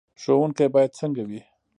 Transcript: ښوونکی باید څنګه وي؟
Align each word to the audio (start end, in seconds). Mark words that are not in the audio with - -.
ښوونکی 0.21 0.67
باید 0.75 0.91
څنګه 0.99 1.23
وي؟ 1.29 1.41